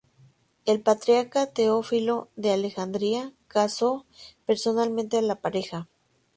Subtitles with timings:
[0.65, 4.07] El patriarca Teófilo de Alejandría casó
[4.47, 5.87] personalmente a la pareja.